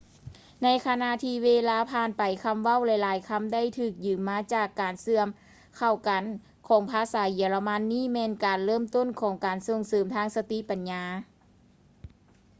[0.63, 5.27] ໃນຂະນະທີ່ເວລາຜ່ານໄປ ຄຳເວົ້າຫຼາຍໆຄຳ ໄດ້ຖືກຢືມມາຈາກການເຊື່ອມ
[5.77, 6.23] ເຂົ້າກັນ
[6.67, 11.03] ຂອງພາສາເຢຍລະມັນ ນີ້ແມ່ນການເລີ່ມຕົ້ນຂອງການສົ່ງເສີມທາງສະຕິປັນຍາ